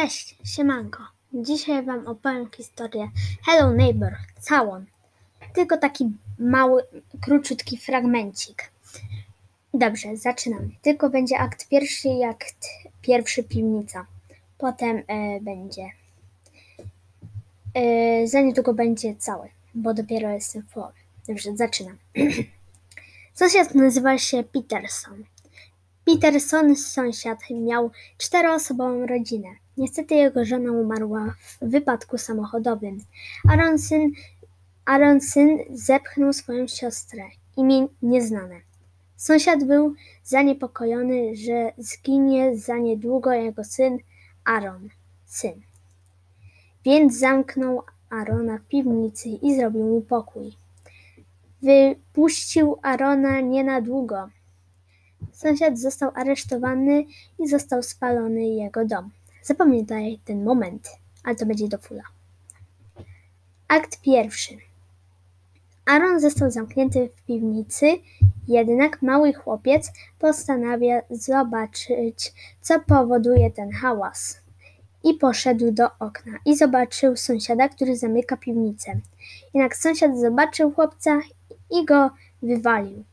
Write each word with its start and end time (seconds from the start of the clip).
Cześć, 0.00 0.36
siemanko. 0.44 1.02
Dzisiaj 1.32 1.82
wam 1.82 2.06
opowiem 2.06 2.50
historię 2.56 3.10
Hello 3.46 3.70
Neighbor, 3.72 4.12
całą. 4.40 4.84
Tylko 5.54 5.78
taki 5.78 6.10
mały, 6.38 6.82
króciutki 7.20 7.78
fragmencik. 7.78 8.70
Dobrze, 9.74 10.16
zaczynamy. 10.16 10.68
Tylko 10.82 11.10
będzie 11.10 11.38
akt 11.38 11.68
pierwszy 11.68 12.08
i 12.08 12.24
akt 12.24 12.66
pierwszy 13.02 13.42
piwnica. 13.42 14.06
Potem 14.58 15.02
e, 15.06 15.40
będzie... 15.40 15.90
E, 17.74 18.26
za 18.26 18.40
niedługo 18.40 18.74
będzie 18.74 19.16
cały, 19.16 19.48
bo 19.74 19.94
dopiero 19.94 20.30
jestem 20.30 20.62
w 20.62 20.72
połowie. 20.72 21.00
Dobrze, 21.28 21.56
zaczynam. 21.56 21.96
Sąsiad 23.34 23.74
nazywa 23.74 24.18
się 24.18 24.42
Peterson. 24.42 25.24
Peterson, 26.08 26.76
sąsiad, 26.76 27.38
miał 27.50 27.90
czteroosobową 28.18 29.06
rodzinę. 29.06 29.48
Niestety 29.76 30.14
jego 30.14 30.44
żona 30.44 30.72
umarła 30.72 31.34
w 31.62 31.70
wypadku 31.70 32.18
samochodowym. 32.18 32.98
Aaron 34.86 35.20
syn 35.20 35.58
zepchnął 35.70 36.32
swoją 36.32 36.66
siostrę, 36.66 37.22
imię 37.56 37.86
nieznane. 38.02 38.60
Sąsiad 39.16 39.64
był 39.64 39.94
zaniepokojony, 40.24 41.36
że 41.36 41.72
zginie 41.78 42.56
za 42.56 42.78
niedługo 42.78 43.32
jego 43.32 43.64
syn 43.64 43.98
Aaron, 44.44 44.88
syn. 45.26 45.62
Więc 46.84 47.18
zamknął 47.18 47.82
Arona 48.10 48.58
w 48.58 48.68
piwnicy 48.68 49.28
i 49.28 49.56
zrobił 49.56 49.84
mu 49.84 50.00
pokój. 50.00 50.52
Wypuścił 51.62 52.78
Arona 52.82 53.40
nie 53.40 53.64
na 53.64 53.80
długo. 53.80 54.28
Sąsiad 55.32 55.78
został 55.78 56.10
aresztowany 56.14 57.04
i 57.38 57.48
został 57.48 57.82
spalony 57.82 58.48
jego 58.48 58.84
dom. 58.84 59.10
Zapamiętaj 59.42 60.18
ten 60.24 60.44
moment, 60.44 60.88
ale 61.24 61.36
to 61.36 61.46
będzie 61.46 61.68
do 61.68 61.78
fula. 61.78 62.02
Akt 63.68 64.00
pierwszy. 64.00 64.58
Aaron 65.86 66.20
został 66.20 66.50
zamknięty 66.50 67.08
w 67.16 67.22
piwnicy, 67.22 67.86
jednak 68.48 69.02
mały 69.02 69.32
chłopiec 69.32 69.92
postanawia 70.18 71.02
zobaczyć, 71.10 72.32
co 72.60 72.80
powoduje 72.80 73.50
ten 73.50 73.70
hałas. 73.70 74.40
I 75.04 75.14
poszedł 75.14 75.72
do 75.72 75.86
okna 75.98 76.32
i 76.44 76.56
zobaczył 76.56 77.16
sąsiada, 77.16 77.68
który 77.68 77.96
zamyka 77.96 78.36
piwnicę. 78.36 79.00
Jednak 79.54 79.76
sąsiad 79.76 80.18
zobaczył 80.18 80.72
chłopca 80.72 81.20
i 81.70 81.84
go 81.84 82.10
wywalił. 82.42 83.04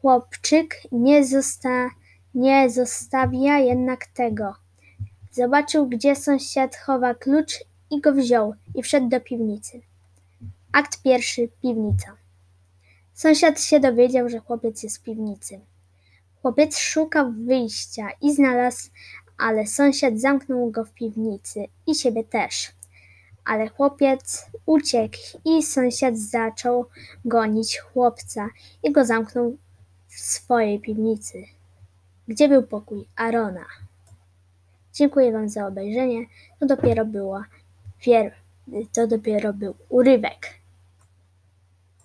Chłopczyk 0.00 0.76
nie, 0.92 1.24
zosta, 1.26 1.90
nie 2.34 2.70
zostawia 2.70 3.58
jednak 3.58 4.06
tego. 4.06 4.54
Zobaczył, 5.30 5.88
gdzie 5.88 6.16
sąsiad 6.16 6.76
chowa 6.76 7.14
klucz 7.14 7.64
i 7.90 8.00
go 8.00 8.12
wziął 8.12 8.54
i 8.74 8.82
wszedł 8.82 9.08
do 9.08 9.20
piwnicy. 9.20 9.80
Akt 10.72 11.02
pierwszy. 11.02 11.48
Piwnica. 11.62 12.16
Sąsiad 13.14 13.60
się 13.60 13.80
dowiedział, 13.80 14.28
że 14.28 14.38
chłopiec 14.38 14.82
jest 14.82 14.98
w 14.98 15.02
piwnicy. 15.02 15.60
Chłopiec 16.42 16.78
szukał 16.78 17.32
wyjścia 17.32 18.08
i 18.20 18.34
znalazł, 18.34 18.90
ale 19.38 19.66
sąsiad 19.66 20.20
zamknął 20.20 20.70
go 20.70 20.84
w 20.84 20.92
piwnicy 20.92 21.64
i 21.86 21.94
siebie 21.94 22.24
też. 22.24 22.72
Ale 23.44 23.68
chłopiec 23.68 24.46
uciekł 24.66 25.16
i 25.44 25.62
sąsiad 25.62 26.18
zaczął 26.18 26.86
gonić 27.24 27.78
chłopca 27.78 28.48
i 28.82 28.92
go 28.92 29.04
zamknął 29.04 29.56
w 30.10 30.20
swojej 30.20 30.80
piwnicy, 30.80 31.44
gdzie 32.28 32.48
był 32.48 32.62
pokój 32.62 33.06
Arona. 33.16 33.66
Dziękuję 34.92 35.32
Wam 35.32 35.48
za 35.48 35.66
obejrzenie. 35.66 36.26
To 36.58 36.66
dopiero 36.66 37.04
była 37.04 37.44
wier... 38.06 38.34
to 38.92 39.06
dopiero 39.06 39.52
był 39.52 39.74
urywek. 39.88 40.59